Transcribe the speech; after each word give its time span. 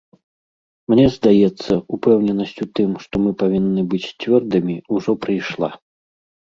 Мне 0.93 1.05
здаецца, 1.17 1.71
упэўненасць 1.97 2.55
у 2.65 2.69
тым, 2.81 2.89
што 3.05 3.15
мы 3.27 3.37
павінны 3.45 3.81
быць 3.93 4.05
цвёрдымі, 4.21 4.75
ужо 4.99 5.11
прыйшла. 5.29 5.69